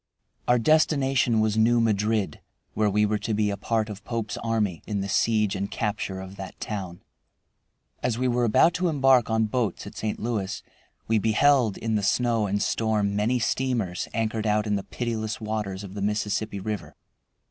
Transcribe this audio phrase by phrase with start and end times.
[0.47, 2.41] Our destination was New Madrid,
[2.73, 6.19] where we were to be a part of Pope's army in the siege and capture
[6.21, 7.03] of that town.
[8.01, 10.17] As we were about to embark on boats at St.
[10.19, 10.63] Louis
[11.07, 15.83] we beheld in the snow and storm many steamers anchored out in the pitiless waters
[15.83, 16.95] of the Mississippi River.